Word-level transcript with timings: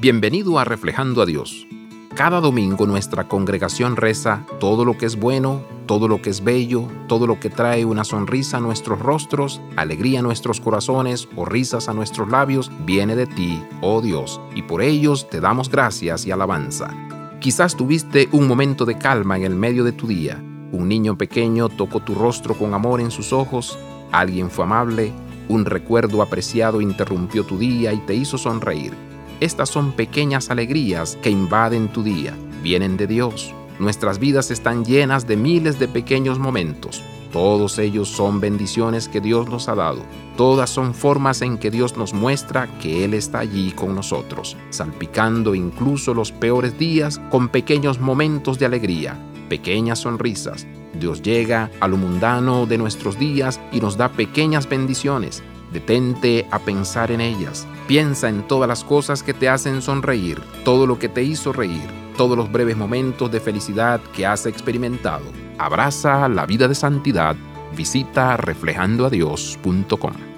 Bienvenido 0.00 0.60
a 0.60 0.64
Reflejando 0.64 1.22
a 1.22 1.26
Dios. 1.26 1.66
Cada 2.14 2.40
domingo 2.40 2.86
nuestra 2.86 3.26
congregación 3.26 3.96
reza 3.96 4.46
todo 4.60 4.84
lo 4.84 4.96
que 4.96 5.06
es 5.06 5.16
bueno, 5.16 5.64
todo 5.86 6.06
lo 6.06 6.22
que 6.22 6.30
es 6.30 6.44
bello, 6.44 6.86
todo 7.08 7.26
lo 7.26 7.40
que 7.40 7.50
trae 7.50 7.84
una 7.84 8.04
sonrisa 8.04 8.58
a 8.58 8.60
nuestros 8.60 9.00
rostros, 9.00 9.60
alegría 9.74 10.20
a 10.20 10.22
nuestros 10.22 10.60
corazones 10.60 11.28
o 11.34 11.44
risas 11.44 11.88
a 11.88 11.94
nuestros 11.94 12.28
labios, 12.28 12.70
viene 12.86 13.16
de 13.16 13.26
ti, 13.26 13.60
oh 13.80 14.00
Dios, 14.00 14.40
y 14.54 14.62
por 14.62 14.82
ellos 14.82 15.28
te 15.28 15.40
damos 15.40 15.68
gracias 15.68 16.26
y 16.26 16.30
alabanza. 16.30 16.94
Quizás 17.40 17.74
tuviste 17.74 18.28
un 18.30 18.46
momento 18.46 18.84
de 18.84 18.98
calma 18.98 19.36
en 19.36 19.42
el 19.42 19.56
medio 19.56 19.82
de 19.82 19.90
tu 19.90 20.06
día. 20.06 20.40
Un 20.70 20.86
niño 20.88 21.18
pequeño 21.18 21.68
tocó 21.70 21.98
tu 21.98 22.14
rostro 22.14 22.54
con 22.54 22.72
amor 22.72 23.00
en 23.00 23.10
sus 23.10 23.32
ojos, 23.32 23.76
alguien 24.12 24.48
fue 24.48 24.64
amable, 24.64 25.12
un 25.48 25.64
recuerdo 25.64 26.22
apreciado 26.22 26.80
interrumpió 26.80 27.42
tu 27.42 27.58
día 27.58 27.92
y 27.92 27.98
te 27.98 28.14
hizo 28.14 28.38
sonreír. 28.38 29.07
Estas 29.40 29.68
son 29.68 29.92
pequeñas 29.92 30.50
alegrías 30.50 31.16
que 31.22 31.30
invaden 31.30 31.88
tu 31.88 32.02
día, 32.02 32.34
vienen 32.62 32.96
de 32.96 33.06
Dios. 33.06 33.54
Nuestras 33.78 34.18
vidas 34.18 34.50
están 34.50 34.84
llenas 34.84 35.28
de 35.28 35.36
miles 35.36 35.78
de 35.78 35.86
pequeños 35.86 36.40
momentos. 36.40 37.02
Todos 37.32 37.78
ellos 37.78 38.08
son 38.08 38.40
bendiciones 38.40 39.06
que 39.06 39.20
Dios 39.20 39.48
nos 39.48 39.68
ha 39.68 39.76
dado. 39.76 40.02
Todas 40.36 40.70
son 40.70 40.92
formas 40.92 41.40
en 41.42 41.58
que 41.58 41.70
Dios 41.70 41.96
nos 41.96 42.14
muestra 42.14 42.66
que 42.80 43.04
Él 43.04 43.14
está 43.14 43.38
allí 43.38 43.70
con 43.70 43.94
nosotros, 43.94 44.56
salpicando 44.70 45.54
incluso 45.54 46.14
los 46.14 46.32
peores 46.32 46.76
días 46.76 47.20
con 47.30 47.48
pequeños 47.48 48.00
momentos 48.00 48.58
de 48.58 48.66
alegría, 48.66 49.16
pequeñas 49.48 50.00
sonrisas. 50.00 50.66
Dios 50.98 51.22
llega 51.22 51.70
a 51.78 51.86
lo 51.86 51.96
mundano 51.96 52.66
de 52.66 52.78
nuestros 52.78 53.18
días 53.20 53.60
y 53.70 53.80
nos 53.80 53.96
da 53.96 54.08
pequeñas 54.08 54.68
bendiciones. 54.68 55.44
Detente 55.72 56.46
a 56.50 56.58
pensar 56.58 57.10
en 57.10 57.20
ellas. 57.20 57.66
Piensa 57.86 58.28
en 58.28 58.46
todas 58.46 58.68
las 58.68 58.84
cosas 58.84 59.22
que 59.22 59.34
te 59.34 59.48
hacen 59.48 59.82
sonreír, 59.82 60.40
todo 60.64 60.86
lo 60.86 60.98
que 60.98 61.08
te 61.08 61.22
hizo 61.22 61.52
reír, 61.52 61.88
todos 62.16 62.36
los 62.36 62.50
breves 62.50 62.76
momentos 62.76 63.30
de 63.30 63.40
felicidad 63.40 64.00
que 64.14 64.26
has 64.26 64.46
experimentado. 64.46 65.24
Abraza 65.58 66.28
la 66.28 66.46
vida 66.46 66.68
de 66.68 66.74
santidad. 66.74 67.36
Visita 67.74 68.36
reflejandoadios.com. 68.36 70.37